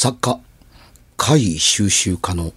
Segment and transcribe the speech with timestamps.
[0.00, 0.40] 作家、
[1.16, 2.52] 怪異収集家の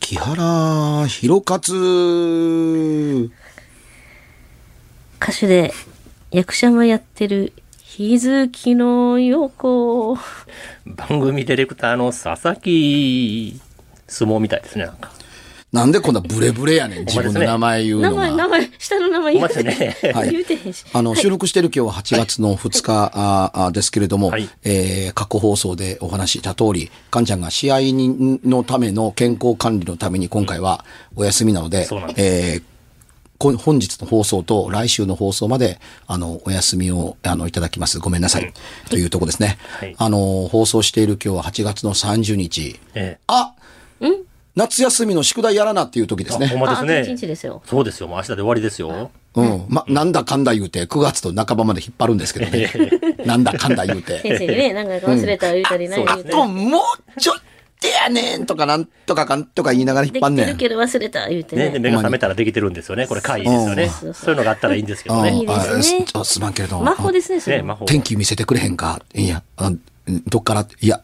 [0.00, 3.30] 木原博勝。
[5.20, 5.74] 歌手で
[6.30, 10.16] 役者もやってる日月の横。
[10.86, 13.60] 番組ディレクターの佐々木、
[14.08, 15.15] 相撲みたいですね、なんか。
[15.76, 18.22] なんでこんなブレブレやねん、自分の名前言う名のが。
[18.22, 20.30] 前、名前、下の名前言うてはい。
[20.30, 20.84] 言うてへんし。
[20.92, 24.48] あの、収録してる今日は8月の2日ああですけれども、はい。
[24.64, 32.62] えー過去放送でお話しした通り、かんちゃんが試合にのための健康管理のために今回はお休みなので、そうなんです。
[32.62, 32.62] え
[33.38, 37.98] 本日の放送と来週の放送まで、あの、お休みを、あの、いただきます。
[37.98, 38.50] ごめんなさい。
[38.88, 39.58] というとこですね。
[39.78, 39.94] はい。
[39.98, 42.80] あの、放送している今日は8月の30日。
[42.94, 43.52] えあ
[44.56, 46.46] 夏休みの宿題やらなっていう時ですえ。
[46.46, 46.64] ほんね。
[46.64, 47.26] まですね1日。
[47.26, 47.62] ですよ。
[47.66, 48.08] そうですよ。
[48.08, 49.10] もう明日で終わりですよ。
[49.34, 49.64] うん。
[49.68, 52.70] ま、なんだかんだ言うて、9月と半ばまで引っ張るんですけどね。
[53.26, 54.20] なんだかんだ言うて。
[54.20, 56.30] 先生にね、なんか忘れた言うたりない言うたり。
[56.30, 60.46] と、もうちょっとやねんとかなんとかかんとか言いながら引っで張んねん。
[60.46, 61.78] きてるけど忘れた言うてね、でね。
[61.78, 63.06] 目が覚めたらできてるんですよね。
[63.06, 63.90] これ会議ですよね。
[64.04, 65.34] うんそういうのがあったらいいんですけどうんね。
[65.34, 66.84] いいですねあすすまんけれども。
[66.84, 67.84] 魔法ですね、それね、魔法。
[67.84, 69.70] 天気見せてくれへんかいや、あ
[70.28, 71.00] どっからいや、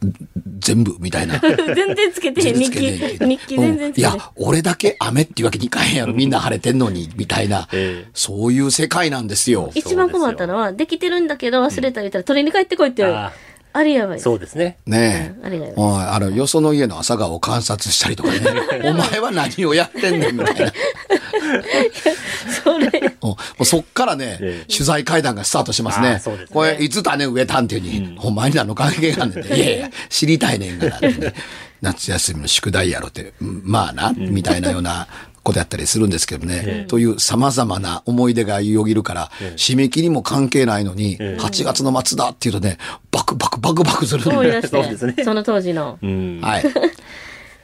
[0.58, 1.38] 全部、みたいな。
[1.40, 2.80] 全然つけてへん、日記。
[2.80, 4.12] 日記全然つけてへん。
[4.12, 6.12] うんいや、俺だけ雨っていうわけにいかへんやろ。
[6.12, 8.10] みんな晴れてんのに、みたいなええ。
[8.14, 9.72] そういう世界なんですよ。
[9.74, 13.14] 一番困ったのは、できてるんだけど忘れた言ったら取りに帰ってこいって言う。
[13.14, 13.32] あ
[13.74, 14.20] あれやばい。
[14.20, 14.76] そうですね。
[14.86, 15.46] ねえ。
[15.46, 18.40] あれがやばいあの、よその家の朝顔を観察したりとかね。
[18.84, 20.72] お前は何をやってんねん、みたいな。
[22.62, 23.11] それ。
[23.22, 26.18] うんもうそっからね、ええ取材会談がスタートしますあね。
[26.18, 29.54] すねこれ、いつ種植えたんっていうに、お前に何の関係があんねんって。
[29.56, 31.34] いやいや、知りたいねんから、ね。
[31.80, 35.08] 夏休みの宿題やろって、うんまあな、みたいなような
[35.42, 36.84] ことやったりするんですけどね。
[36.88, 42.78] という様々な思い出がよぎるから、締め切りも関係ないのに、8月の末だっていうとね、
[43.10, 45.98] バクバクバクバクするん思い出し そうですねて、その当時の。
[46.00, 46.40] うん。
[46.40, 46.64] はい。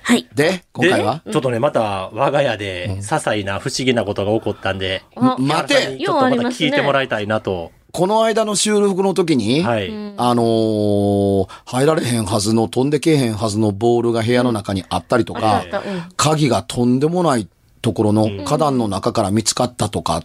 [0.09, 0.27] はい。
[0.35, 1.21] で、今回は？
[1.27, 5.99] でちょっとね、また我が家で些細な不思議なことが起こったんで、あ待て。
[5.99, 7.73] ちょっとまた聞いてもらいたいなと。
[7.93, 9.91] この間の収録の時に、はい。
[10.17, 15.81] あのー入られへんはずの、飛んでけえへんはずのボールが部屋の中にあったりとか、うん。
[16.17, 17.47] 鍵がとんでもない
[17.81, 20.23] ところの花壇の中から見つかったとか、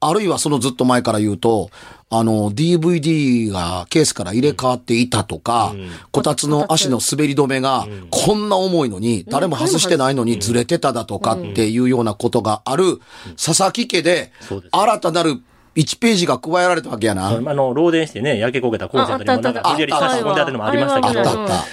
[0.00, 1.70] あるいはそのずっと前から言うと、
[2.08, 5.74] あの、DVD がケースから入れ替わっていたとか、
[6.12, 13.00] こたつの足の滑り止めがこんな重いのに、誰も外してないのにずれてただとかっていうようなことがある、
[13.42, 14.32] 佐々木家で
[14.70, 15.40] 新たなる
[15.76, 17.28] 1ページが加えられたわけやな。
[17.28, 21.64] あの、漏電してね、焼け焦げたコンセントにもなんかああったあった無理やり差し込んであるのもありましたあけど、ったあった。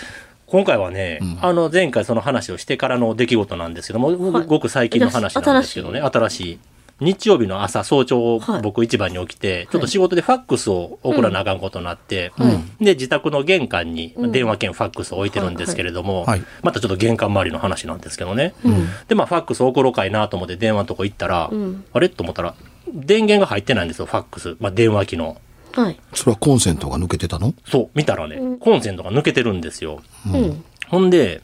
[0.54, 6.60] 今回はね、あの、前回その話をしてからの出来事なんですけども、ごく最近の話なんですけどね、新しい。
[7.00, 12.32] 日曜日の朝早朝、はい僕一番に起きて、ちょっと仕事でファックスを送らなあかんことになって、
[12.80, 16.44] で、自宅の玄関に電話兼ファックスを置いてるんですけれども、はい。
[16.62, 18.54] またちょっと玄関周りの話なんですけどね。
[19.08, 21.50] で、まあ、ファックス送ろうかいなと思って電話のとこ行ったら、
[21.94, 22.10] あれ？
[22.10, 22.54] と思ったら、
[22.94, 24.56] 電源が入ってないんですよ、ファックス。
[24.60, 25.38] まあ、電話機の。
[25.74, 26.00] はい。
[26.14, 27.54] それはコンセントが抜けてたの？
[27.66, 30.02] そう、見たらね、コンセントが抜けてるんですよ。
[30.32, 30.64] うん。
[30.88, 31.42] ほんで、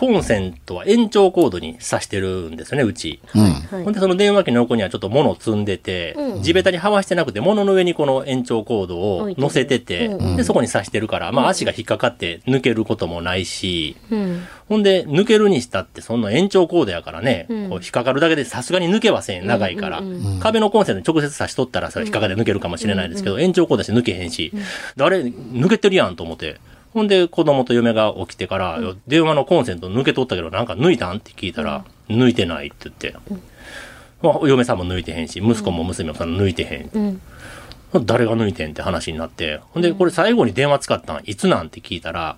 [0.00, 3.20] コンセントは延長コードに挿してるんですよね、うち。
[3.34, 3.42] うん。
[3.42, 3.84] はい。
[3.84, 14.42] ほんで、その電話機の横にはちょっと物を積んでて、地べたにはわしてなくて、物の上にこの延長コードを乗せてて、置いてで、そこに挿してるから、まあ足が引っかかって抜けることもないし、うん。
[14.70, 17.68] ほんで、抜けるにしたって、そんな延長コードやからね、うん。
[17.68, 20.02] こう引っかかるだけでさすがに抜けません、長いから。
[20.40, 24.50] 壁のコンセントに直接差し取ったら、それ引っかかって抜けるかもしれないですけど、延長コードして抜けへんし、
[24.96, 26.56] であれ、抜けてるやんと思って。
[26.92, 33.14] ほんで、子供と嫁が起きてから、電話のコンセント抜けとったけど、なんか抜いたんって聞いたら、抜いてないって言って。
[34.22, 36.90] まあ、嫁さんも抜いてへんし、息子も娘もその抜いてへん。
[37.92, 38.06] うん。
[38.06, 39.60] 誰が抜いてんって話になって。
[39.72, 42.36] ほんで、これ最後に電話使ったんいつなんて聞いたら、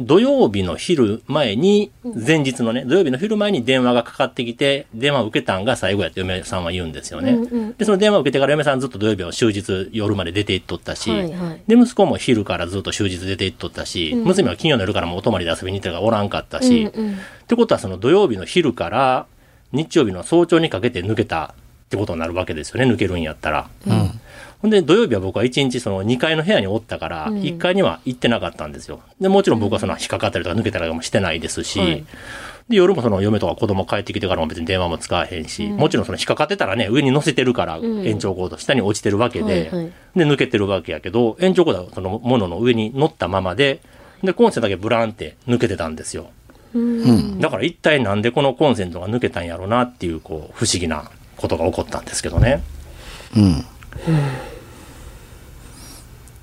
[0.00, 7.32] 土曜日の昼前に、前日のね、土曜日の昼前に電話がかかってきて、電話を受けたんが最後やって嫁さんは言うんですよね。
[7.32, 11.62] うんうんで、その電話を受けてから嫁さんずっと土曜日は終日夜まで出て行っとったし、はいはい。
[11.68, 17.12] で、息子も昼からずっと終日出て行っとったし、娘は金曜の夜からもお泊まりで遊びに行ったからおらんかったし、うんうん。
[17.14, 17.16] っ
[17.46, 19.26] てことはその土曜日の昼から
[19.72, 21.54] 日曜日の早朝にかけて抜けた
[21.86, 23.68] ってことになるわけですよね、抜けるんやったら。
[24.62, 29.00] ほんで、土曜日は僕は1日その2階の部屋におったから、1階には行ってなかったんですよ。
[29.20, 32.04] で、もちろん僕はその引っかかったりとか抜けたりとかもしてないですし、はい
[32.70, 43.80] で、夜もその嫁とか子供帰ってきてからも別に電話も使わへんし、もちろんその引っかかってたらね、上に乗せてるから延長コード下に落ちてるわけで、はいはいで、抜けてるわけやけど、延長コードはそのものの上に乗ったままで、
[44.22, 46.30] で、コンセントだけブランって抜けてたんですよ。
[47.40, 52.62] だから一体なんでこのコンセントが抜けたんやろうなっていう、こう、不思議なことが起こったんですけどね。
[53.36, 53.64] うん。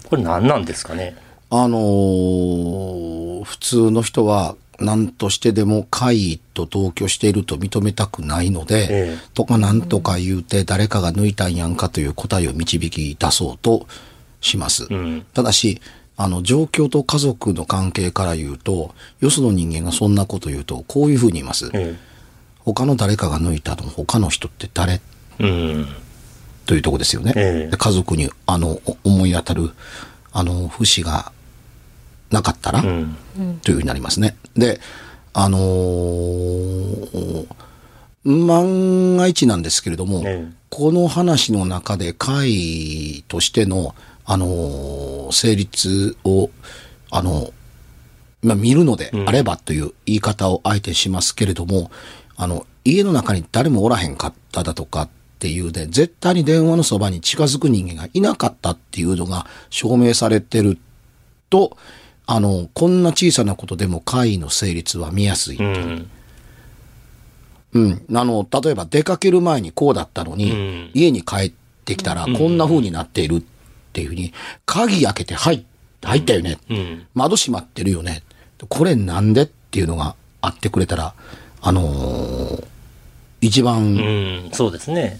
[0.10, 1.16] これ何なんですかね？
[1.50, 13.88] あのー普通の人は何としてでも怪異と同居していると認めたくないので、ええとか何とか言うて誰かが抜いたんやんかという答えを導き出そうと
[14.42, 14.88] します。
[14.90, 15.26] うん。
[15.34, 15.82] ただし、
[16.18, 21.70] あの、状況と家族の関係から言うと、よその人間がそんなこと言うと、こういうふうに言います。
[21.74, 21.96] え
[22.66, 25.00] 他の誰かが抜いたの他の人って誰？
[25.40, 25.44] え。
[25.44, 25.88] うん。
[26.68, 27.34] というとこですよね。
[27.36, 29.72] ええで家族に、あの、お思い当たる、
[30.31, 31.31] あの、節が
[32.30, 33.16] なかったら、うん。
[33.64, 34.36] というふうになりますね。
[34.56, 34.80] で、
[35.34, 37.48] あのー
[38.24, 46.50] 万が一なんですけれども、ええこの話の中で会としての、あのー成立を、
[47.10, 47.52] あの、
[48.44, 51.90] まあ、見るのであればという言い方をあえてしますけれども、
[52.36, 60.78] あの、家の中に誰もおらへんかっただとかっていうで、絶対に電話のそばに近づく人間がいなかったっていうのが証明されてる
[61.50, 61.78] と、
[62.25, 65.57] あの、こんな小さなことでも会の成立は見やすい。
[65.57, 66.10] うん。
[67.74, 68.06] うん。
[68.13, 71.51] あの、例えば出かける前にこうだったのに、うん家に帰っ
[71.86, 73.42] てきたらこんな風になっているっ
[73.94, 74.33] ていうふうに、
[74.66, 75.63] 鍵開けて入っ
[76.04, 76.57] 入ったよね。
[76.69, 77.06] うん。
[77.13, 78.24] 窓閉まってるよね。
[78.69, 81.13] これなんでっていうのがあってくれたら、
[81.62, 82.66] あのー
[83.40, 84.50] 一う番ん。
[84.51, 85.19] そうですね。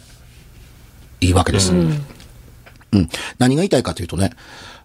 [1.22, 1.74] いいわけです。
[1.74, 3.10] うん。
[3.38, 4.32] 何が言いたいかというとね、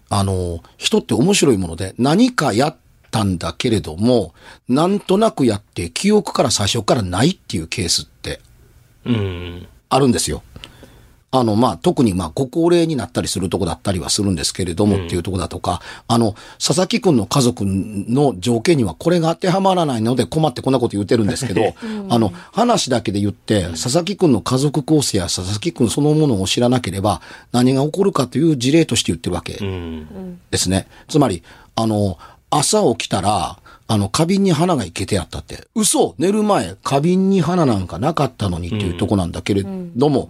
[0.09, 2.77] あのー人って面白いもので、何かやっ
[3.11, 4.33] たんだけれども、
[4.67, 8.39] なんとなくやって記憶から最初からないっていうケースって
[9.05, 9.67] うん。
[9.89, 10.43] あるんですよ。
[11.33, 21.73] あの、まあ、特に、まあ、ご高齢になったりするとこだったりはするんですけれども、っていうとこだとか、あの、佐々木くんの家族の条件にはこれが当てはまらないので困ってこんなこと言ってるんですけど、
[22.09, 27.19] あの、話だけで言って、佐々木くんの家族構成や佐々木くんそのものを知らなければ、
[27.51, 30.39] 何が起こるかという事例として言ってるわけうん。
[30.51, 30.85] ですね。
[31.07, 31.41] つまり、
[31.75, 32.19] あの、
[32.51, 33.57] 朝起きたら、
[33.87, 35.67] あの、花瓶に花がいけてやったって。
[35.73, 39.65] 嘘寝る前、花瓶に花なんかなかったのにっていうとこなんだけれ
[39.95, 40.29] ども、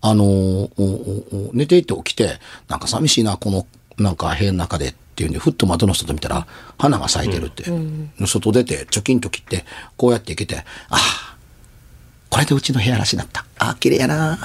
[0.00, 0.84] あのおお
[1.32, 3.66] お寝ていて起きて、なんか寂しいな、この、
[3.98, 6.46] なんか部屋の中でっていうんで、ふっと窓の外見たら、
[6.78, 7.64] 花が咲いてるって。
[8.26, 9.64] 外出て、チョキンと切って、
[9.96, 11.36] こうやっていけて、ああ、
[12.30, 13.44] これでうちの部屋らしになった。
[13.58, 14.38] ああ、綺麗やな。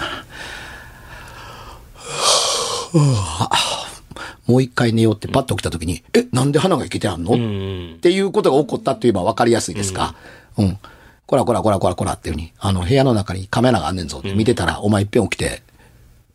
[4.46, 7.94] もう一回寝ようってパッと起きた時に、え、なんで花がいけてあんの、うん。
[7.96, 10.16] っていうことが起こったって言えば分かりやすいですか？
[10.58, 10.78] うん。
[11.26, 15.64] こらこらこらこらこらっていうふうに、あの、部屋の中にカメラがあんねんぞって見てたら、お前いっぺん起きて、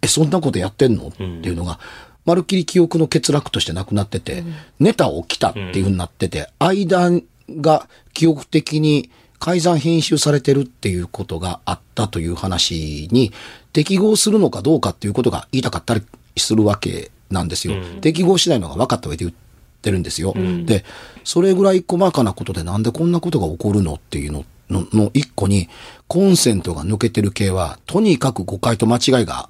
[0.02, 1.08] え、そんなことやってんの？
[1.08, 1.78] っていうのが、
[2.24, 4.44] まるっきり記憶の欠落としてなくなってて、
[4.78, 13.32] 寝た起きたっていうふうになってて、間が記憶的に改ざん編集されてるっていうことがあったという話に
[13.72, 16.02] 適合するのかどうかっていうことが言いたかったり
[16.36, 17.74] するわけなんですよ。
[18.00, 19.36] 適合しないのが分かった上で言っ
[19.80, 20.34] てるんですよ。
[20.64, 20.84] で、
[21.24, 23.94] それぐらい細かなことでなんでこんなことが起こるの？
[23.94, 25.68] っていうののの一個に、
[26.06, 29.48] コンセントが抜けてる系は、とにかく誤解と間違いが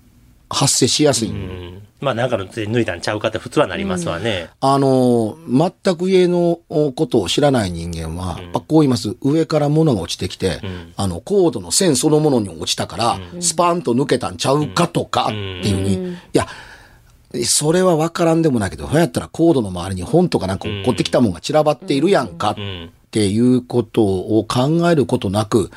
[0.50, 1.30] 発生しやすい。
[1.30, 1.82] うん。
[2.00, 4.50] まあ、なんかのつい抜いたんちゃうかって普通はなりますわね。
[4.60, 9.16] あの、全く家のことを知らない人間は、あこう言います。
[9.20, 10.60] 上から物が落ちてきて、
[10.96, 16.46] あの、コードの線そのものに落ちたから、スパンと抜けたんちゃうかとかっていうふうに、いや、
[17.44, 22.90] それは分からんでもないけど、そうやったらコードの周りに本とかなんか落っこってきたもんが散らばっているやんかうん。
[23.08, 25.70] っていうことを考えることなく、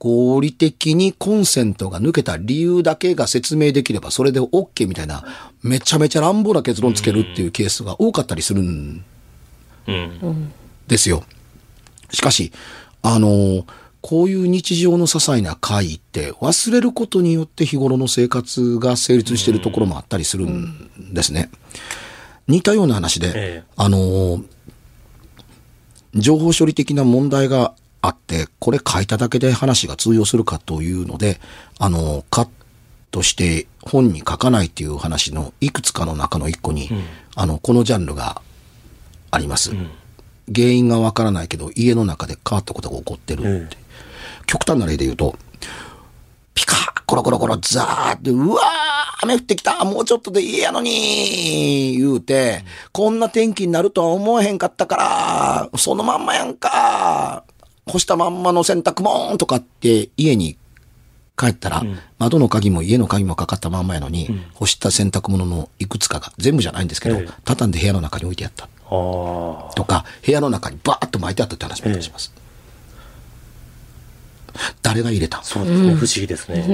[0.00, 5.24] 合理的にコンセントが抜けた理由だけが説明できればそれで OK みたいな、
[5.62, 9.04] めちゃめちゃ乱暴な結論つけるっていうケースが多かったりするん
[9.86, 10.52] うん。
[10.88, 11.22] ですよ。
[12.10, 12.52] しかし、
[13.02, 13.64] あの、
[14.00, 21.48] こういう日常の些細な会って忘れることによって日頃の生活が成立しているところもあったりするんですね。
[22.48, 24.42] 似たような話で、ええあの、
[26.14, 31.40] 情報処理的な問題があって、これ書いただけで話が通用するかというので、
[31.78, 32.48] あの、カッ
[33.10, 36.90] トして本に書かないっていう話のいくつかの中の一個に、
[37.34, 38.42] あの、このジャンルが
[39.30, 39.72] あります。
[40.54, 43.76] 原因がわからないけど、家の中で変わったことが起こってるって。
[44.46, 45.36] 極端な例で言うと、
[46.54, 48.91] ピカー、コロコロコロ、ザーって、うわー、
[49.22, 57.44] 雨降ってきた、もうちょっとで家やのに、言うて、こんな天気になるとは思えへんかったから、そのまんまやんか、
[57.86, 60.56] 干したまんまの洗濯もんとかって家に
[61.36, 61.84] 帰ったら、
[62.18, 68.64] 窓の鍵も家の鍵もかかったまんまやのに、干した洗濯物のいくつかが、全部じゃないんですけど、ええ畳んで部屋の中に置いてあった。
[68.64, 68.68] あ
[69.70, 69.74] あ。
[69.74, 72.32] とか、部屋の中にバーッと巻いてあったって話もします。
[74.82, 75.44] 誰が入れたん？
[75.44, 75.94] そうですね。
[75.94, 76.66] 不思議ですね。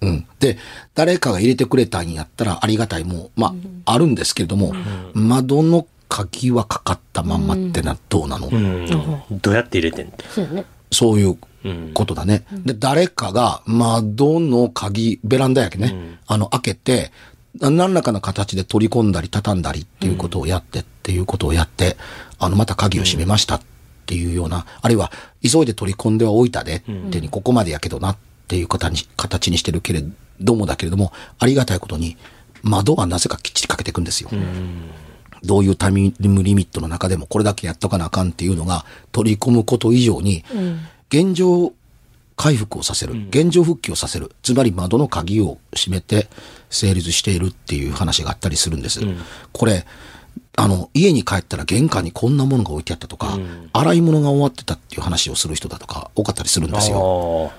[0.00, 0.12] 謎。
[0.12, 0.26] うん。
[0.40, 0.58] で、
[0.94, 4.74] 誰かが入れてくれたんやったらありがたいも、まあ、あるんですけれども、
[5.14, 8.86] 窓の鍵はかかったまんまってな、どうなの、うん。
[9.42, 10.08] どうやって入れてん？
[10.08, 10.24] って。
[10.28, 10.64] そうよね。
[10.92, 11.90] そういううん。
[11.94, 12.44] ことだね。
[12.64, 17.10] で、誰かが窓の鍵、ベランダやけね、あの、開けて、
[17.58, 21.96] 何らかの形で取り込んだり畳んだりっていうことをやってっていうことをやって、
[22.38, 23.60] あの、また鍵を閉めましたっ
[24.04, 25.10] ていうような、あるいは、
[25.42, 28.20] 急いで取り込んではおいたで、ってに、ここまでやけどなって
[28.54, 30.04] いう形に形にしてるけれ
[30.40, 32.16] どもだけれども、ありがたいことに、
[32.62, 34.30] 窓はなぜかきっちりかけていくんですよ。
[35.42, 40.44] どういうタイムリミットの中でもこれだけやっとかなあかんっていうのが取り込むこと以上に、
[41.08, 41.72] 現状
[42.36, 46.28] 回復をさせる、現状復帰をさせる、つまり窓の鍵を閉めて
[46.70, 49.00] 成立しているっていう話があったりするんです。
[49.52, 49.86] これ、
[50.56, 53.38] あの、家に帰ったら玄関にこんなものが置いてあったとか、
[53.72, 57.52] 洗い物が終わってたっていう話をする人だとか多かったりするんですよ。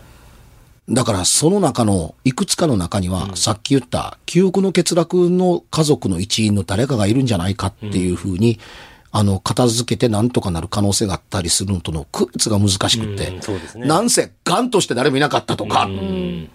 [0.89, 8.59] あだからその中のいくつかの中には、さっき言った記憶の欠落の家族の一員の誰かがいるんじゃないかっていうふうに、
[9.11, 13.81] あの、片付けてなんとかなる可能性があったりするのとの区別が難しくって、うん。
[13.81, 13.87] ね。
[13.87, 15.85] なんせ、ガンとして誰もいなかったとか、あ。
[15.85, 16.49] うん。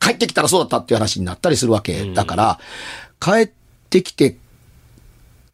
[0.00, 2.12] 帰ってきたらそうだったっていう話になったりするわけ。
[2.12, 2.58] だから、
[3.20, 3.50] 帰っ
[3.90, 4.36] てきて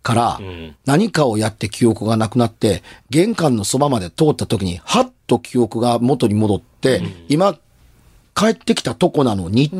[0.02, 0.76] からん。
[0.84, 7.58] 何かをやって記憶がなくなって、玄関のそばまで通った時に、はっと記憶が元に戻って、今、
[8.34, 9.70] 帰ってきたとこなのに、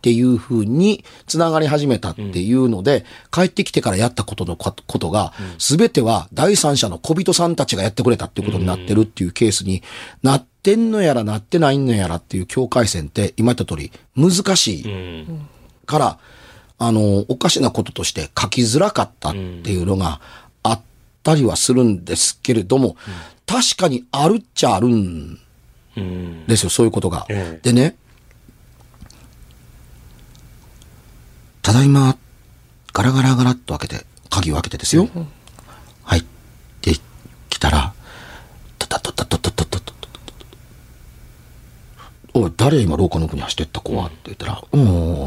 [0.00, 9.82] っていうふうに繋がり始めたっていうので、帰ってきてからやったことのことが、すべては第三者の小人さんたちがやってくれたっていうことになってるっていうケースに
[10.22, 15.26] なってんのやらなってないのやらっていう境界線って今言った通り難しい。
[15.84, 16.18] から、
[16.78, 20.20] あの、おかしなこととして書きづらかったっていうのが
[20.62, 20.80] あっ
[21.22, 22.96] たりはするんですけれども、
[23.46, 25.38] 確かにあるっちゃあるん。
[25.96, 27.26] ですよ、そういうことが。
[27.28, 27.96] ええでね、
[31.62, 32.16] ただいま、
[32.92, 35.08] ガラガラガラっと開けて、鍵を開けてですよ。
[36.04, 36.24] 入っ
[36.80, 36.92] て
[37.48, 37.92] きたら、
[42.32, 44.78] おい、誰今廊下の奥に走ってった子はって言ったら、う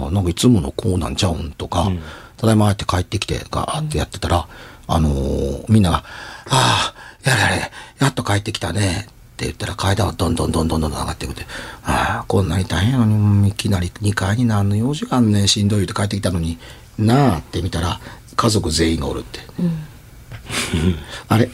[0.09, 1.91] ん、なんかいつもの子なんちゃうんとか、
[2.37, 4.47] ただいまって帰ってきて、ガーってやってたら、
[4.87, 6.03] あのーみんなが、
[6.49, 6.93] あ
[7.25, 9.07] あ、やれやれ、やっと帰ってきたね。
[9.33, 11.45] って言ったら階段はどんどんどんどんどん上がっていくって、
[11.83, 16.59] ああ、こんなに大変やのに、いきなり2階に何の用事があんねん、しんどい言って帰ってきたのに、
[16.99, 17.99] なあって見たら、
[18.35, 19.39] 家族全員がおるって。
[21.27, 21.49] あれ？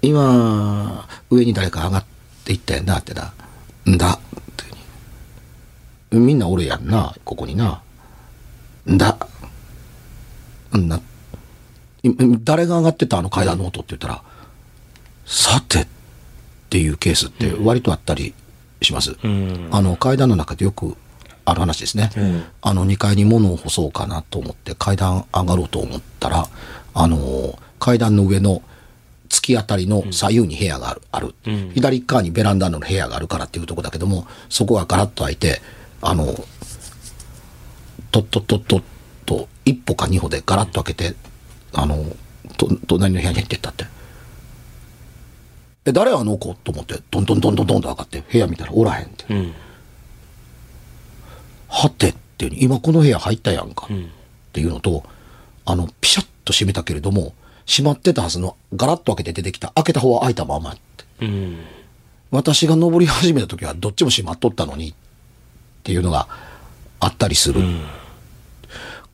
[0.00, 2.04] 今、上に誰か上がっ
[2.44, 3.32] ていったやんなってな。
[3.88, 4.12] んだ。
[4.14, 4.18] っ
[6.10, 7.82] てみんなおるやんな、ここにな。
[8.88, 9.16] んだ。
[10.76, 11.00] んな。
[12.04, 12.10] い
[12.44, 13.30] 誰が上がってたあの？
[13.30, 14.22] 階段の音って言ったら、
[15.24, 16.01] さてって
[16.78, 18.34] いうケースって割とあったり
[18.82, 19.16] します。
[19.22, 19.68] うん。
[19.70, 20.96] あの階段の中でよく
[21.44, 22.10] ある話ですね。
[22.16, 26.48] んあの2階に物を干そうかなと思って階段上がろうと思ったら、
[26.94, 28.62] あの階段の上の
[29.28, 31.02] 突き当たりの左右に部屋がある。
[31.10, 35.62] あるうん左側にベランダの部屋があるからっていうとこだけども、そこがガラッと開いて、
[36.00, 36.26] あの、
[38.10, 38.82] とっとっとっとっ
[39.24, 41.16] と、一歩か二歩でガラッと開けて、
[41.72, 42.04] あの、
[42.56, 43.86] と、隣の部屋に入ってったって。
[45.84, 46.54] え、誰あの子？
[46.54, 49.24] と思って、どんどんどんどんどんと上がって、部屋見たらおらへんって。
[49.32, 49.54] うん。
[51.68, 53.86] はてっていうに、今この部屋入ったやんか。
[53.92, 54.06] んっ
[54.52, 55.04] ていうのと、
[55.64, 57.34] あの、ピシャッと閉めたけれども、
[57.66, 60.80] 閉まってたはずの、ガラッと開けて出てきた、開けた方は開いたままって。
[61.22, 61.58] うん。
[62.30, 64.94] 私が登り始めた時はどっちも閉まっとったのに、っ
[65.82, 66.28] ていうのが
[67.00, 67.60] あったりする。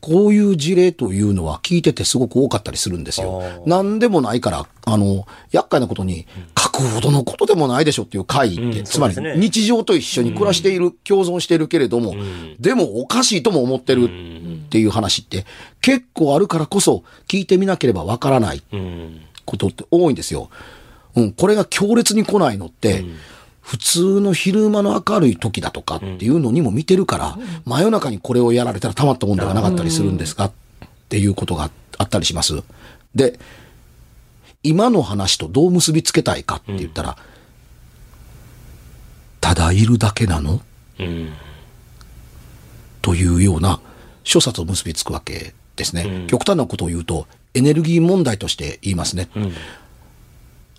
[0.01, 3.41] こういう事例というのは聞いててすごく多かったりするんですよ。
[3.65, 6.25] 何でもないから、あの、厄介なことに、
[6.57, 12.55] 書くほどのことでもないでしょっていう会って、うんつまり日常と一緒に暮らしている、共存しているけれども、ん。
[12.59, 14.07] でもおかしいとも思ってるっ
[14.69, 15.45] ていう話って
[15.81, 19.21] 結構あるからこそ聞いてみなければわからないうん。
[19.45, 20.49] ことって多いんですよ。
[21.15, 23.03] うん、これが強烈に来ないのって、
[23.69, 30.51] 普通の昼間の明るい時だとかっていうのにも見てるから、真夜中にこれをやられたらたまったもんではなかったりするんですかっ
[31.07, 32.63] ていうことがあったりします。
[33.13, 33.39] で、
[34.63, 37.17] 今の話とどう結びつけたいかって言ったら、
[39.39, 40.61] ただいるだけなの？
[40.99, 41.29] うん。
[43.03, 43.81] というような
[44.23, 46.01] 諸説を結びつくわけですね。
[46.01, 49.29] うん極端なことを言うと、エネルギー問題として言いますね。
[49.35, 49.53] うん。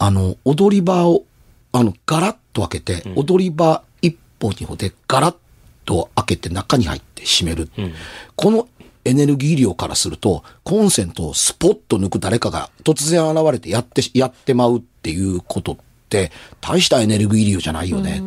[0.00, 1.23] あの、踊り場を、
[1.72, 5.36] あの、ガラッと開けて、踊り場一歩二歩でガラッ
[5.84, 7.70] と開けて中に入って閉める。
[7.78, 7.94] うん。
[8.36, 8.68] この
[9.04, 15.76] エネルギー量からすると、コンセントをスポッと抜く誰かが突然現れてやって、やってまうっていうことっ
[16.08, 18.22] て、大したエネルギー量じゃないよね。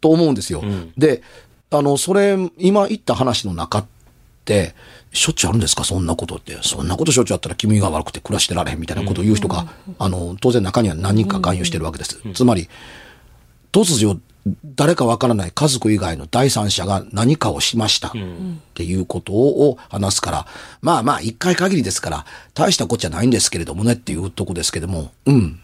[0.00, 0.62] と思うんですよ。
[0.62, 1.22] んで、
[1.70, 3.99] あの、それ、今言った話の中って、
[5.12, 5.84] しょっちゅうあるんですか？
[5.84, 6.58] そんなことって。
[6.62, 9.66] そんなことしょっちゅうあったら君が悪くて暮らしてられへんみたいなことを言う人が、
[9.98, 12.20] あの、当然中には何人か勧誘してるわけです。
[12.34, 12.68] つまり、
[13.72, 14.20] 突如、
[14.64, 18.12] 誰かわからない家族以外の第三者が何かをしましたっ
[18.74, 20.46] ていうことを話すから、
[20.80, 25.60] まあまあ一回限りですから、大したことじゃないんですけれどもねっていうとこですけども、うん、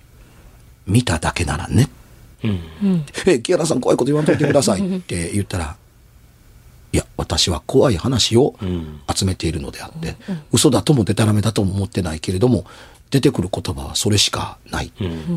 [0.87, 1.88] 見ただけならね。
[3.26, 5.76] え、木原さん怖いこと言わんといてくださいって言ったら、
[6.96, 8.54] いや、私は怖い話を
[9.14, 10.16] 集めているのであって、
[10.50, 12.64] 嘘だともデタラメだとも思ってないけれども、
[13.10, 14.90] 出てくる言葉はそれしかない。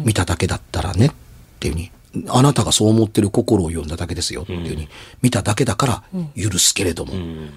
[0.06, 1.12] 見ただけだったらねっ
[1.60, 1.92] ていうふうに、
[2.30, 4.88] あなたがそう思ってる心を読んだだけですよっていうふうに、
[5.22, 6.04] 見ただけだから
[6.42, 7.14] 許すけれども、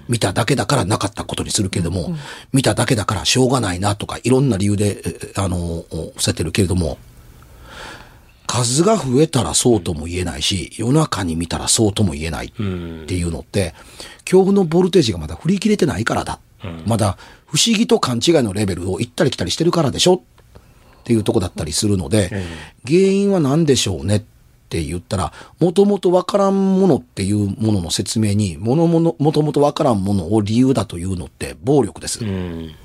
[0.09, 2.13] 見ただけだからなかったことにするけれども、
[2.51, 6.97] 見ただけだからしょうがないなとか、いろんな理由で、えあの、伏せてるけれども、
[8.53, 13.73] 数が増えたらそうとも言えないし、夜中に見たらそうとも言えないっていうのって、
[14.25, 16.39] 恐怖のボルテージがまだ振り切れてないからだ。
[16.85, 17.17] まだ
[17.47, 20.19] 不思議と勘違いのレベルを行ったり来たりしてるからでしょっ
[21.03, 22.29] ていうとこだったりするので、
[22.85, 24.23] 原因は何でしょうねっ
[24.69, 32.23] て言ったら、もともとわからんものっていうものの説明に、ものもの、もともとわからんものを理由だというのって暴力です。
[32.23, 32.75] いうん。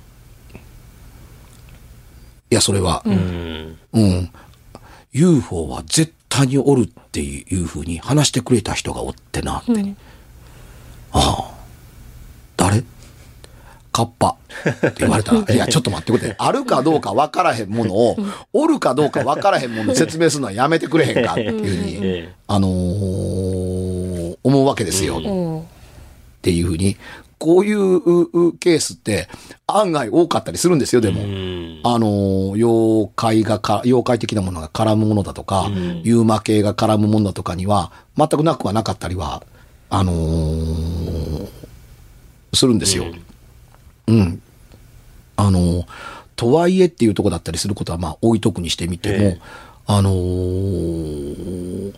[2.48, 3.76] や、それは、うん。
[3.92, 4.30] うん。
[5.18, 9.72] UFO は絶対におるっていうふうに話してくれた人がおってなって。
[11.12, 11.58] ああ。
[12.56, 12.84] 誰？
[13.90, 16.34] カッパって言われたら、いや、ちょっと待ってくれ。
[16.38, 18.16] あるかどうか分からへんものを、
[18.52, 25.18] おるかどうか分からへんものを説明するのはやめてくれへんかっていうふうに、えあのー思うわけですよ。
[25.18, 25.60] うん。
[25.60, 25.64] っ
[26.42, 26.96] ていうふうに、
[27.38, 29.28] こういうケースって
[29.66, 31.20] 案外多かったりするんですよ、でも。
[31.84, 35.70] あのー妖怪がか、妖怪的なものが絡むものだとか、
[36.02, 39.42] ユーマ系が絡むものだとかには、全くなくはなかったりは、
[39.90, 41.48] あのー
[42.54, 43.04] するんですよ。
[44.08, 44.42] うん。
[45.36, 45.86] あのー
[46.34, 49.40] とはいえっていうとこだったりすることは、まあ、置いとくにしてみても、ええ
[49.86, 51.94] あのー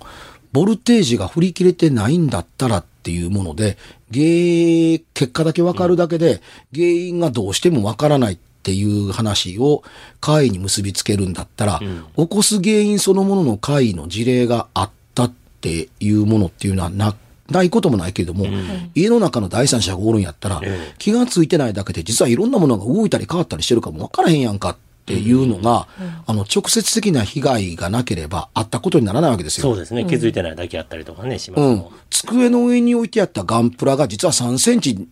[0.52, 3.78] ボルテージが振り切れてないんだったらっていうもので、
[4.12, 6.42] 原結果だけわかるだけで、
[6.74, 9.82] 原因がどうしてもわからないっていう話を
[10.20, 11.80] 怪異に結びつけるんだったら、
[12.16, 15.32] 起こす原因そのものの怪異の事例があったっ
[15.62, 17.16] ていうものっていうのはな、
[17.48, 18.46] ないこともないけれども、
[18.94, 20.94] 家の中の第三者がおるんやったら、ええ。
[20.98, 24.76] 気がついてないだけで実はいろんなものが動いたり変わったりしてるかもわからへんやんかっ
[25.10, 25.88] ていうのが、
[26.26, 29.62] あの、直接的な被害がなければあったことにならないわけですよ。
[29.62, 30.04] そうですね。
[30.04, 31.84] 気づいてないだけやったりとかね、しますうん。
[32.10, 35.08] 机の上に置いてあったガンプラが実は3センチ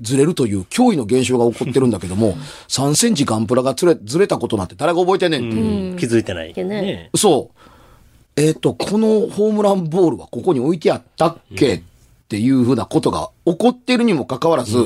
[0.00, 2.36] ずれるという驚異の現象が起こってるんだけども、
[2.68, 5.90] 3センチガンプラがずれずれたことなんて誰が覚えてんねんっていう。
[5.92, 6.54] うん気づいてない。
[6.54, 7.10] ねね。
[7.14, 7.70] そう。
[8.36, 11.82] えっ、と、このホームランボールはここに置いてあったっけ、っ
[12.30, 14.78] ていうふうなことが起こってるにもかかわらず、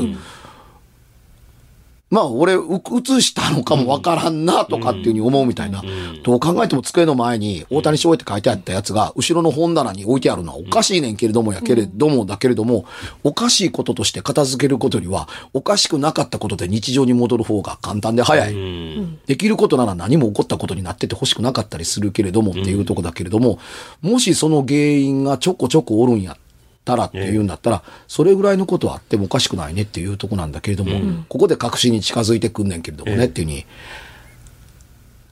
[2.15, 5.83] まあ、俺、う映したのかもわからんな、とかっていうふうに思うみたいな。
[6.23, 12.85] どう考えても机の前に大谷翔平って書いてあったやつが、後ろの本棚に置いてあるのはおかしいねんけれどもやけれども、だけれども、
[13.25, 18.55] おかしいこととして片付けることよりは、おかしくなかったことで日常に戻る方が簡単で早い。
[18.55, 19.19] うん。
[19.27, 23.59] できることなら何も起こったことになってて欲しくなかったりするけれどもっていうとこだけれども、
[24.03, 26.37] もしその原因がちょこちょこおるんやっ
[26.85, 33.67] たらっていうんだったら、それぐらいのことはあってもおかしくないねっていうとこなんだけれども、ここで確信に近づいてくんねんけれどもねっていうふうに、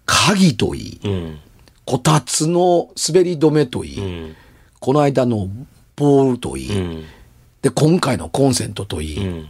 [0.06, 1.38] 鍵といい、うん。
[1.84, 4.36] こたつの滑り止めといい、うん。
[4.80, 5.48] この間の
[5.96, 7.04] ボールといい、うん。
[7.60, 9.48] で、今回のコンセントといい、うん。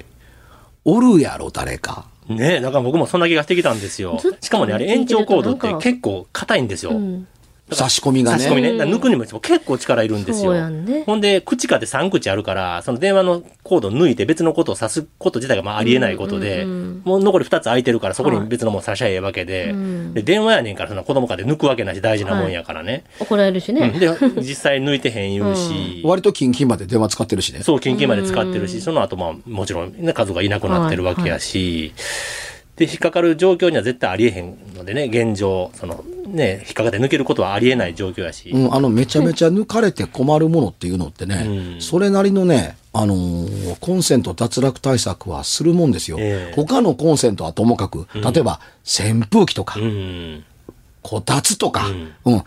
[0.84, 2.06] おるやろ、誰か。
[2.28, 6.92] ねえ、だから僕もそんな気がしてきたんですよしかもね、あれ延長コードって結構硬いんですよ。
[6.92, 7.26] うん。
[7.74, 8.38] 差し込みがね。
[8.38, 8.70] 差し込みね。
[8.70, 10.60] 抜くにも結構力いるんですそうよ。
[10.60, 11.04] やんね。
[11.04, 17.02] ほんで、口かって3口あるから、その電話のコードを抜いて別のことを指すこと自体がまあありえないことで、うんうんうん。
[17.04, 20.14] もう残り2つ空いてるからそこに別のもの差しゃええわけで、うん。
[20.14, 23.04] で、電話やねんからその子供かで抜くわけないし大事なもんやからね。
[23.20, 23.92] 怒られるしね。
[23.94, 23.98] うん。
[23.98, 24.08] で、
[24.40, 27.62] 実際抜いてへん言うし、割とキンキンまで電話使ってるしね。
[27.62, 31.92] そう、近々まで使ってるし、その後まあもちろん、ね、数がいなくなってるわけやし、
[32.84, 46.16] で、引っかかる状況には絶対ありえへんのでね、現状、その、ね、引っかかって抜けることはありえない状況やし、うん、あの、めちゃめちゃ抜かれて困るものっていうのってね、うんそれなりのね、あのーコンセント脱落対策はするもんですよ。
[46.20, 50.44] ええ他のコンセントはともかく、例えば、扇風機とか、うん。
[51.02, 51.86] こたつとか、
[52.24, 52.42] うん。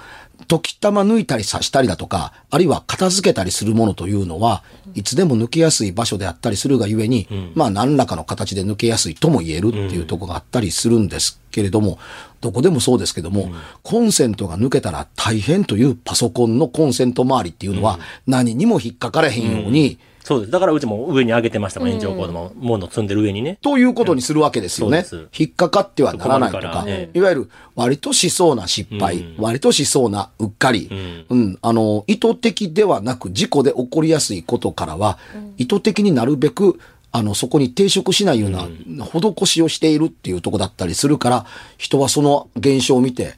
[0.48, 12.00] 時たま抜いたり刺したりだとか、あるいは片付けたりするものというのは、いつでも抜けやすい場所であったりするがゆえに、まあ何らかの形で抜けやすいとも言えるっていうところがあったりするんですけれども、
[12.42, 13.50] どこでもそうですけども、
[13.84, 20.52] コンセントが抜けたら大変というパソコンのコンセント周りっていうのは、何にも引っかからへんように、そうです。
[20.52, 23.60] だからうちも上に上げてましたもん、延長コードも、もの積んでる上にね。
[23.62, 25.04] ということにするわけですよね。
[25.04, 25.44] そうです。
[25.44, 26.84] 引っかかってはならないとか、
[27.14, 29.36] いわゆる割としそうな失敗、うん。
[29.38, 30.90] 割としそうなうっかり、
[31.30, 35.20] うん、あの、意図的ではなく事故で起こりやすいことからは、
[35.58, 36.80] 意図的になるべく、
[37.12, 38.68] あの、そこに抵触しないような
[39.06, 41.46] 施しをしているっていうとこだったりするから、
[41.78, 43.36] 人はその現象を見て、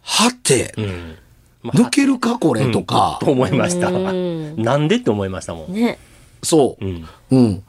[0.00, 1.16] はて、うん。
[1.62, 3.88] まあ抜けるかこれとか、と思いました。
[3.88, 5.72] うんなんでって思いましたもん。
[5.72, 5.98] ね。
[6.42, 6.84] そう。
[6.84, 7.06] うん。
[7.30, 7.62] うん。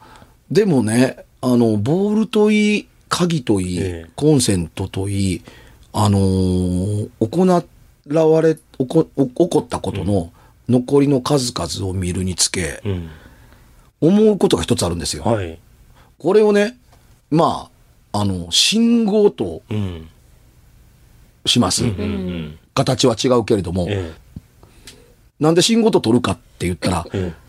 [0.50, 5.42] でもね、あの、ボールといい、鍵といい、ええコンセントといい、
[5.92, 7.46] あのー行
[8.30, 10.32] われ、起こ、起こったことの
[10.68, 13.10] 残りの数々を見るにつけ、うん。
[14.00, 15.24] 思うことが一つあるんですよ。
[15.24, 15.58] はい。
[16.18, 16.76] これをね、
[17.30, 17.70] ま
[18.12, 20.08] あ、あの、信号とうん。
[21.46, 21.84] します。
[21.84, 22.58] うんうん。
[22.74, 24.12] 形は違うけれども、え
[25.40, 27.32] なんで信号と取るかって言ったら、え。
[27.32, 27.44] え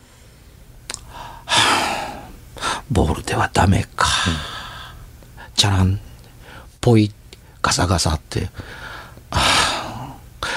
[2.92, 4.08] ボールではダメか。
[5.56, 6.00] チャラン、
[6.82, 7.12] ポイ、
[7.62, 8.50] ガサガサって、
[9.32, 10.48] あー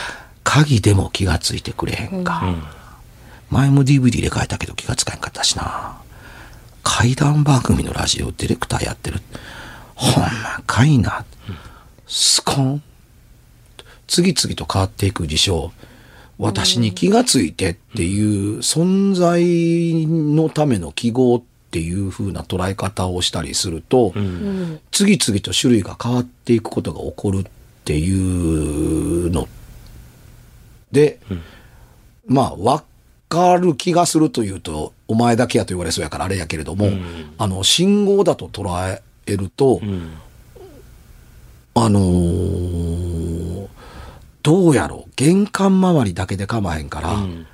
[0.45, 2.43] 鍵でも気がついてくれへんか。
[3.51, 5.99] 前も DVD で書いたけど気がつかへんかったしな。
[6.83, 9.21] 怪談番組のラジオディレクターやってる。
[9.95, 10.31] ほんま
[10.67, 11.25] かいな。
[12.07, 12.83] スコン。
[14.09, 15.73] 次々と変わっていく事象。
[16.39, 24.81] 私に気がついてっていう存在のための記号っていう風な捉え方をしたりすると、うん。
[24.93, 27.45] 次々と種類が変わっていくことが起こるっ
[27.85, 29.49] ていうの
[30.93, 31.19] で、
[32.27, 32.85] まあ、わ
[33.29, 40.13] かる気がするというと、お前だけやと言われそうやからあれやけれども、んあの、信号だと捉えると、うん。
[41.75, 43.18] あのー
[44.49, 47.47] どうやろう、玄関周りだけで構わへんから、うん。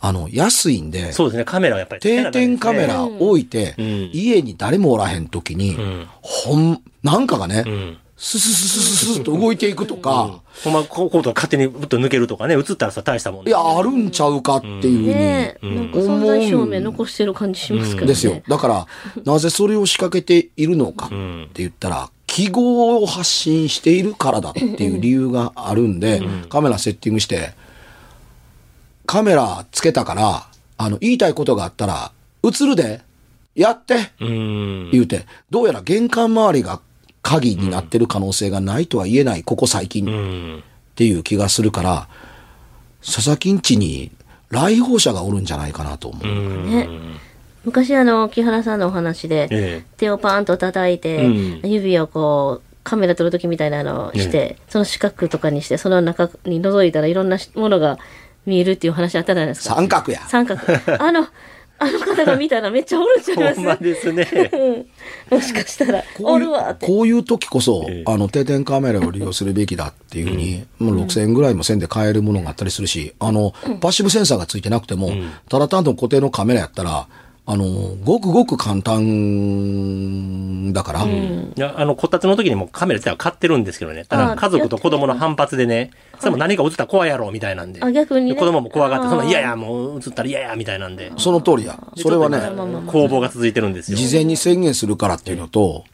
[0.00, 2.00] あの、安いんで、そうですね、カメラはやっぱり。
[2.00, 4.10] 定点カメラ置いて、うん。
[4.12, 6.08] 家に誰もおらへん時に、ん。
[6.20, 7.98] ほん、なんかがね、うん。
[8.16, 18.06] ススススススッと動いていくとか、ほんま、こう、こうと勝手にぶっと抜けるとかね、映ったらさ、大したもんいや、あるんちゃうかっていうふうに、ねえ、なんか存在証明残してる感じしますけどね。
[18.08, 18.42] ですよ。
[18.48, 18.86] だから、
[19.24, 22.10] なぜそれを仕掛けているのかってん言ったら、
[22.40, 27.52] 記号を発信しているからだっていう理由があるんで、カメラセッティングして、
[29.04, 30.46] カメラつけたから、
[30.78, 33.02] あの、言いたいことがあったら、映るで、
[33.54, 34.90] やって、うん。
[34.90, 36.80] 言うて、どうやら玄関周りが
[37.20, 40.12] 鍵になってる可能性がないとは言えない、ここ最近うっ
[40.60, 40.62] ん。
[40.94, 42.08] ていう気がするから、
[43.04, 44.12] 佐々木んちに
[44.48, 46.66] 来訪者がおるんじゃないかなと思う。
[46.66, 46.88] ね
[47.64, 57.98] 昔あの、木原さんのお話で、え手をパーンと叩いて、うん指をこう、カメラ撮るときみたいなのをして、その四角とかにして、その中に覗いたらいろんなものが
[58.46, 59.74] 見えるっていう話あったじゃないですか。
[59.74, 60.20] 三角や。
[60.28, 60.60] 三角。
[60.98, 61.26] あの、
[61.82, 64.28] あの方が見たらめっちゃおるんちゃいますほんまですね。
[64.52, 66.86] うんもしかしたら、おこういうるわって。
[66.86, 75.12] こういう時こそ、ええあの、定点カメラを利用するべきだっていうふうに、もう6000円ぐらいも線で買えるものがあったりするし、あの、パッシブセンサーがついてなくても、
[75.48, 77.06] ただ単と固定のカメラやったら、
[77.52, 77.64] あの、
[78.04, 84.04] ごくごく簡単だから、いや、あの、こたつの時にもカメラ自体は買ってるんですけどね。
[84.04, 87.82] ただ、あ家族と子供の反発でね、それも何か映ったら怖いやろ、みたいなんで。
[87.82, 91.10] あ逆にねで子供も怖がって、そんな嫌や、もう映ったら嫌や、みたいなんで。
[91.16, 91.76] その通りや。
[91.96, 92.38] でそれはね、
[92.86, 93.98] 攻防が続いてるんですよ。
[93.98, 95.84] 事前に宣言するからっていうのと、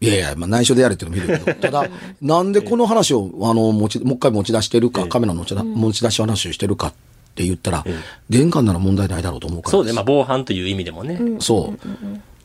[0.00, 1.88] いやいや、まあ内緒でやれっていうのもいるけど、 ただ、
[2.20, 7.84] なんでこの話を、あの、持ち、もう一回持ち出してるか、カメラの持ちだ持ち出し話をしてるかって言ったら、
[8.30, 9.70] 玄関なら問題ないだろうと思うから。
[9.70, 11.88] そうね、まあ、防犯という意味でもね、そう。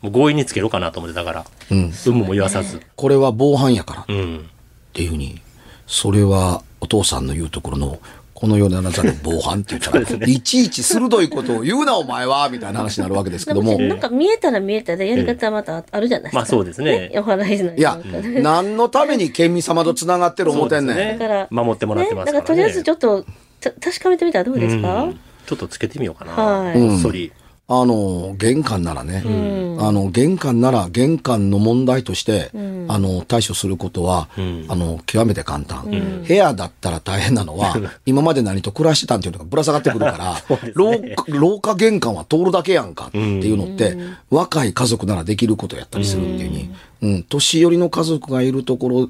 [0.01, 1.91] もう強引につけろかなと思って、だから、うん。
[2.05, 2.81] 有無も言わさず。
[2.95, 4.49] これは防犯やからっうん。
[4.93, 5.41] ていうふうに、
[5.87, 7.99] それはお父さんの言うところの、
[8.33, 16.37] この世であなたの防犯って言ったら、いちいち鋭いことを言うなお前はみたいな話になるわけですけども、なんか見えたら見えたでやり方はまたあるじゃないですか。
[16.37, 17.99] まあそうですねお話しないいや、
[18.43, 20.95] 何のために県民様と繋がってる思ってんねん。
[20.95, 23.31] そうですだから、守ってもらってますからねだからとりあえずちょっと、た
[23.71, 25.19] 確かめてみたらどうですか、うん。
[25.45, 26.33] ちょっとつけてみようかな。
[26.33, 26.73] はい。
[26.73, 27.31] こっそり。
[27.69, 29.77] あの、玄関ならね、ん。
[29.81, 32.49] あの、玄関なら玄関の問題として、
[32.87, 34.65] あの、対処することは、ん。
[34.69, 36.23] あの、極めて簡単。
[36.25, 37.75] 部屋だったら大変なのは、
[38.05, 40.41] 今まで何と暮らしてたんっていうのがぶら下がってくるから、
[40.75, 43.97] 廊下廊下玄関は通るだけやんかっていうのって、
[44.29, 46.69] 若い家族ならできることやったりするっていうに、
[47.01, 49.09] うん、年寄りの家族がいるところ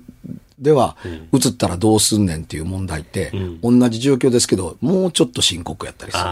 [0.59, 0.97] では、
[1.33, 6.23] 移ったらどうすんねんっていう問題って、同じ状況ですけど、もうちょっと深刻やったりする。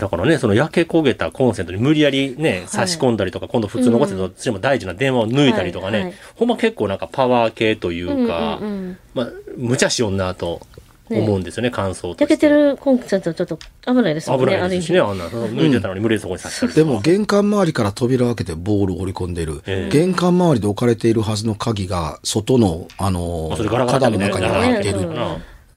[0.00, 6.14] だからね、その焼け焦げたコンセントに無理やりね、差し込んだりとか、今度普通のコンセントとしても大事な電話を抜いたりとかね、はいはい。
[6.34, 8.98] ほんま結構なんかパワー系というか、うんうんうん。
[9.14, 10.60] まあ、無茶しよんなと
[11.08, 12.16] 思うんですよね、乾燥と。
[12.20, 16.60] 焼けてるコンセントちょっと危ないですもん危ね、ないですしね、あんな、抜いてたのに無理そこに刺し。
[16.60, 19.62] たりでも玄関周りから扉を開けてボールを織り込んでいる。
[19.66, 19.92] ええ。
[19.92, 25.08] 玄関周りで置かれているはずの鍵が外の、あの花壇の中に入っている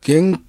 [0.02, 0.42] 玄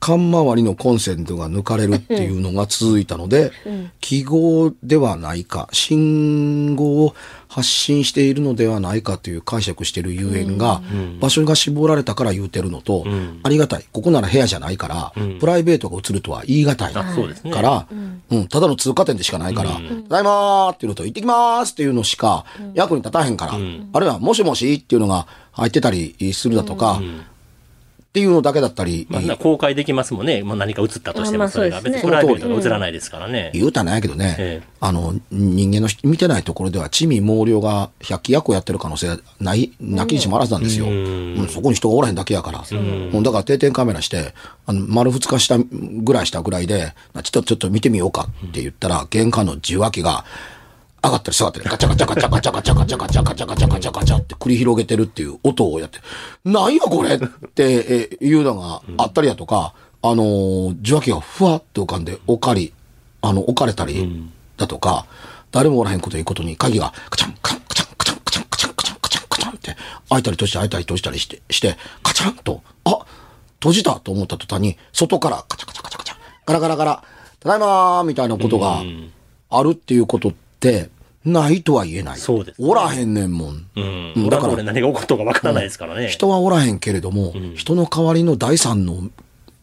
[0.00, 3.52] 関周りのコンセントが抜かれるっていうのが続いたので、
[4.00, 7.14] 記号ではないか、信号を
[7.48, 10.80] 発信しているのではないかという解釈しているゆえんが、
[11.20, 13.40] 場所が絞られたから言うてるのと、ん。
[13.42, 13.84] ありがたい。
[13.92, 16.94] ここなら部屋じゃないから、プライベートが映るとは言い難い。
[16.94, 17.50] あそうですね。
[17.50, 17.86] から、
[18.30, 27.02] うん、ただの通過点でしかないから、ただいまーっていうのと、行ってきまーすっていうのしか役に立たへんから、あるいはもしもしっていうのが入ってたりするだとか、
[28.10, 30.42] っていうのだけだったり、まあ、公開できますもんね。
[30.42, 31.80] まあ、何か映ったとしても、それが。
[31.80, 33.52] 別にプライベートが映らないですからね。
[33.54, 40.86] 言うたらないけどね、ええあの、人間の人見てないところでは、地味猛量が百鬼夜行やってる可能性ない、なきにしもあらずなんですよ。
[40.86, 42.64] うんそこに人がおらへんだけやから。
[42.68, 44.34] うんだから定点カメラして、
[44.66, 46.92] あの、丸二日したぐらいしたぐらいで、
[47.22, 50.24] ちょっとちょっと見てみようかって言ったら、玄関の受話器が、
[51.02, 55.98] 上がったり下がったり、ガチャガチャガチャガチャガチャガチャガチャガチャガチャガチャガチャって繰り広げてるっていう音をやって、
[56.44, 62.72] なんやこれってえいうのがあったりだとか、あの、受話器がふわっと浮かんで置かり、
[63.22, 65.06] あの、置かれたりだとか、
[65.52, 69.76] 誰もおらへんこということに鍵がカチャンカチャンカチャンカチャンカチャンカチャンカチャンカチャンカチャンって
[70.08, 72.98] 開いたり閉じたり開いたり閉じたりして、して、カチャンと、あ
[73.58, 77.04] 閉じたと思った途端に、外からカチャカチャカチャカチャ、ガラガラガラ、
[77.40, 78.82] ただいまーみたいなことが
[79.50, 80.49] あるっていうことって、
[81.24, 82.18] ないとは言えない。
[82.18, 82.68] そうですね。
[82.68, 83.66] おらへんねんもん。
[83.76, 84.12] うん。
[84.16, 86.08] うんだから何が起こったかわからないですからね。
[86.08, 89.02] 人はおらへんけれども、人の代わりの第三の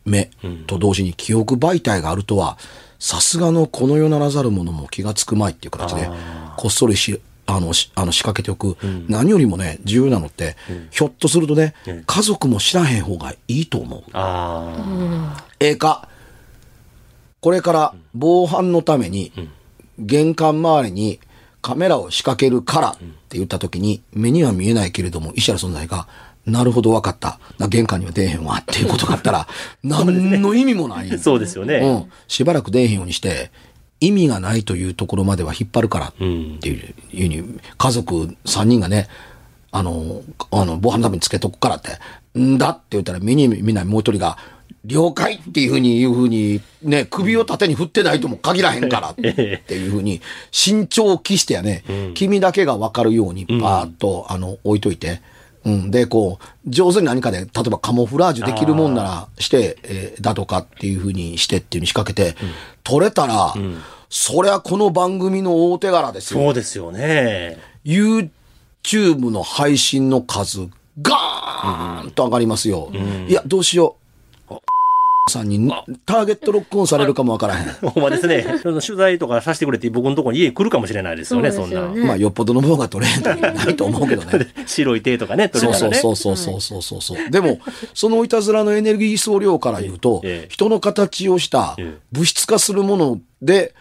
[0.06, 0.30] 目
[0.68, 2.58] と同時に記憶媒体があるとは、
[3.00, 6.10] さすがのこの世ならざる者も気がつくまいっていう形で、
[6.58, 10.56] こっそりし、あの、しあの仕掛けておく、何よりもね、重要なのって、
[10.92, 11.74] ひょっとするとね、
[12.06, 14.04] 家族も知らへん方がいいと思う。
[14.14, 16.08] あええか、
[17.40, 19.32] これから防犯のために、
[20.00, 21.20] 玄関周りに
[21.62, 26.08] カメラを仕掛けるからって言った時に、目には見えないけれども、医者の存在が、
[26.46, 27.40] なるほど分かった。
[27.58, 29.48] な玄関には出えへんわっていうことがあったら、
[29.84, 31.12] 何の意味もない。
[31.14, 31.18] あ。
[31.20, 31.76] そうですよね。
[31.76, 32.12] うん。
[32.28, 33.52] しばらく出えへんようにして、
[34.00, 39.08] 意味がないというところまでは引っ張るからっていうふうに、家族3人がね、
[39.72, 44.38] あの、あの、防犯のためにつけとくからって、んだって言ったら目に見ないもう一人が、
[44.88, 50.22] 了解っていうふうに言うふうに、ね、首を縦に振ってないとも限らへんからっていうふうに、
[50.52, 51.84] 慎重を期してやね、
[52.16, 55.22] 君だけが分かるようにパーッと、あの、置いといて、
[55.66, 55.92] うん。
[55.92, 62.38] で、こう、上手に何かで、例えばカモフラージュできるもんならして、えーだとかっていうふうにしてっていうに仕掛けて、
[62.84, 63.54] 取れたら、
[64.10, 66.40] そりゃこの番組の大手柄ですよ。
[66.40, 67.58] そうですよね。
[67.86, 70.70] YouTube の配信の数、
[71.02, 72.90] ガーンと上がりますよ。
[73.28, 74.07] いや、どうしよう。
[75.32, 75.72] さんに
[76.06, 77.68] ターゲットロックオンされるかもわからへん。
[77.90, 78.60] ほんまですね。
[78.62, 82.04] その取材とかさせてくれって僕のところに家に来るかもしれないですよね、そなそうんですよ。
[82.04, 84.48] ねまあ、よっぽどの方が取れへんとないと思うけどね。
[84.66, 85.98] 白い手とかね、取そうれたらね。
[85.98, 87.32] そうそうそうそうそうそうそう。
[87.32, 87.60] でも、
[87.94, 93.74] そのいたずらのエネルギー総量から言うとええ、人の形をしたええ物質化するもので、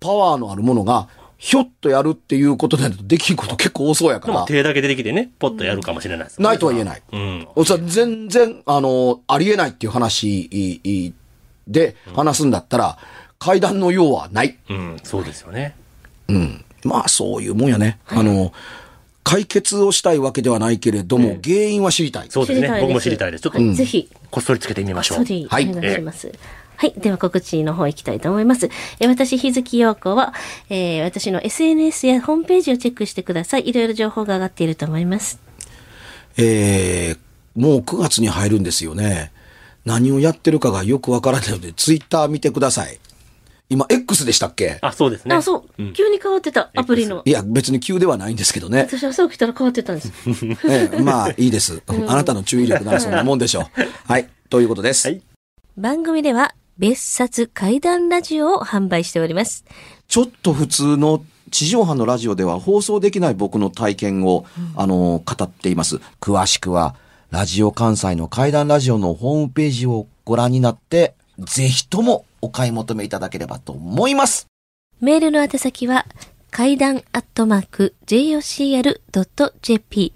[0.00, 1.08] パワーのあるものが、
[1.44, 7.02] ひょっとやるっていうことでないとできんこと結構多そうやかまあら、手だけ出てきてね、ポッとやるかもしれないですねないとは言えない。
[7.12, 7.46] うん。
[7.66, 10.80] それは全然、あの、ありえないっていう話
[11.68, 12.96] で話すんだったら、
[13.38, 14.56] 階段の用はない。
[14.70, 15.76] うん、そうですよね。
[16.28, 16.64] うん。
[16.82, 17.98] まあ、そういうもんやね。
[18.06, 18.54] あの、
[19.22, 22.28] 解決をしたいわけではないけれども、原因は知りたい。
[22.30, 22.80] そうですね。
[22.80, 23.42] 僕も知りたいです。
[23.42, 25.26] ちょっと、はいぜひ、こっそりつけてみましょう。
[25.26, 26.32] それおはい願いします。
[26.76, 26.94] はい。
[26.96, 28.68] では告知の方行きたいと思います。
[29.00, 30.34] えー私、日月陽子は、
[30.70, 33.68] えー私の SNS やホームページをチェックしてください。
[33.68, 35.38] いろいろ情報が上がっていると思います。
[36.36, 39.32] えー、もう9月に入るんですよね。
[39.84, 42.98] 何をやってるかがよくわからないので、ツイッター見てください。
[43.70, 44.78] 今、X でしたっけ？
[44.82, 45.34] あ、そうですね。
[45.34, 47.30] あ、そう、急に変わってた、アプリのい。
[47.30, 48.86] や、別に急ではないんですけどね。
[48.88, 50.12] 私朝起きたら変わってたんです。
[50.68, 51.82] ええまあ、いいです。
[51.86, 53.64] あなたの注意力ならそんなもんでしょう。
[54.06, 54.28] はい。
[54.50, 55.06] ということです。
[55.08, 55.22] はい
[55.76, 59.64] 番組では、別冊怪談ラジオを販売しております。
[60.08, 66.00] ちょっと普通の地上波のラジオでは放送できない僕の体験を、あの、語っています。
[66.20, 66.96] 詳しくは、
[67.30, 74.46] ラジオ関西の怪談ラジオのホームページをご覧になって、ぜひともお買い求めいただければと思います。
[75.00, 76.06] メールの宛先は、
[76.50, 80.12] 階段アットマーク jocr.jp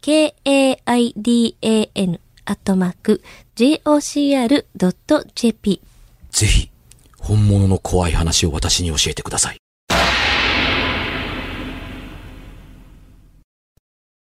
[0.00, 0.80] k-a-i-d-a-n
[2.44, 3.22] アットマーク
[3.56, 5.80] jocr.jp
[6.30, 6.70] ぜひ、
[7.18, 9.58] 本物の怖い話を私に教えてください。